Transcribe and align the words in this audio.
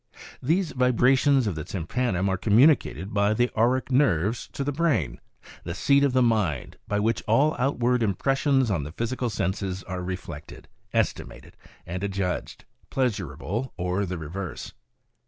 These 0.41 0.71
vibrations 0.71 1.45
of 1.45 1.53
the 1.53 1.63
tympanum 1.63 2.27
are 2.27 2.35
communicated 2.35 3.13
by 3.13 3.35
the 3.35 3.51
auric 3.55 3.91
nerves 3.91 4.49
to 4.53 4.63
the 4.63 4.71
brain, 4.71 5.21
the 5.63 5.75
seat 5.75 6.03
of 6.03 6.11
the 6.13 6.23
mind, 6.23 6.77
by 6.87 6.99
which 6.99 7.21
all 7.27 7.55
outward 7.59 8.01
impressions 8.01 8.71
on 8.71 8.81
the 8.83 8.91
physical 8.93 9.29
senses 9.29 9.83
are 9.83 10.01
reflected, 10.01 10.67
estimated 10.91 11.55
and 11.85 12.03
adjudged, 12.03 12.65
pleasurable 12.89 13.73
or 13.77 14.07
the 14.07 14.17
reverse. 14.17 14.73